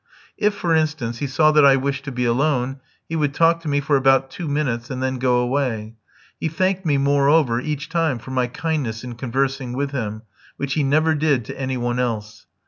If, 0.35 0.55
for 0.55 0.73
instance, 0.73 1.19
he 1.19 1.27
saw 1.27 1.51
that 1.51 1.63
I 1.63 1.75
wished 1.75 2.05
to 2.05 2.11
be 2.11 2.25
alone, 2.25 2.79
he 3.07 3.15
would 3.15 3.35
talk 3.35 3.59
to 3.61 3.67
me 3.67 3.79
for 3.79 3.95
about 3.97 4.31
two 4.31 4.47
minutes 4.47 4.89
and 4.89 5.03
then 5.03 5.19
go 5.19 5.37
away. 5.37 5.93
He 6.39 6.47
thanked 6.47 6.87
me, 6.87 6.97
moreover, 6.97 7.59
each 7.59 7.87
time 7.87 8.17
for 8.17 8.31
my 8.31 8.47
kindness 8.47 9.03
in 9.03 9.13
conversing 9.13 9.73
with 9.73 9.91
him, 9.91 10.23
which 10.57 10.73
he 10.73 10.81
never 10.81 11.13
did 11.13 11.45
to 11.45 11.55
any 11.61 11.77
one 11.77 11.99
else. 11.99 12.47